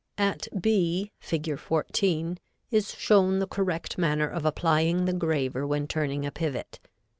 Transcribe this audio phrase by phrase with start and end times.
[0.17, 1.59] At B, Fig.
[1.59, 2.39] 14,
[2.71, 6.79] is shown the correct manner of applying the graver when turning a pivot.